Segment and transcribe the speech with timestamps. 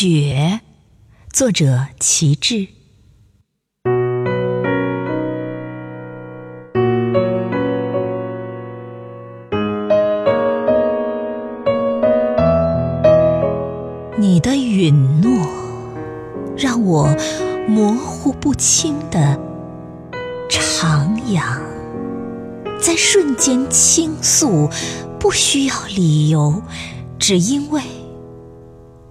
[0.00, 0.60] 雪，
[1.32, 2.68] 作者齐志。
[14.16, 15.44] 你的允诺，
[16.56, 17.12] 让我
[17.66, 19.36] 模糊不清的
[20.48, 21.58] 徜徉，
[22.80, 24.70] 在瞬间倾诉，
[25.18, 26.62] 不需要理由，
[27.18, 27.82] 只因为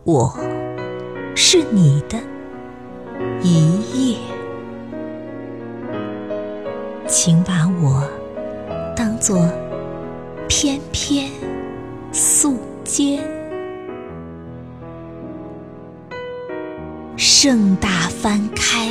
[0.05, 0.33] 我
[1.39, 2.17] 是你的
[3.43, 4.17] 一夜。
[7.07, 8.03] 请把我
[8.95, 9.47] 当作
[10.47, 11.29] 翩翩
[12.11, 13.19] 素笺。
[17.15, 18.89] 盛大翻开，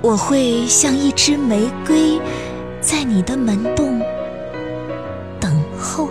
[0.00, 2.20] 我会像一支玫瑰，
[2.80, 4.00] 在你的门洞
[5.40, 6.08] 等候，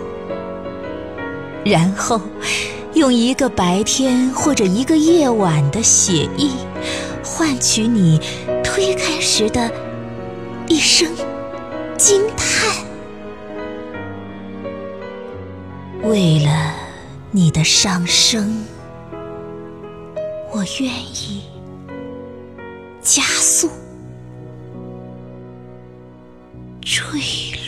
[1.64, 2.20] 然后
[2.94, 6.50] 用一个白天或者一个夜晚的写意，
[7.24, 8.20] 换取你
[8.62, 9.70] 推开时的
[10.68, 11.10] 一声
[11.96, 12.70] 惊叹。
[16.02, 16.74] 为了
[17.30, 18.64] 你的上升。
[20.54, 21.42] 我愿意
[23.00, 23.70] 加速
[26.82, 27.18] 坠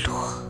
[0.07, 0.44] 落。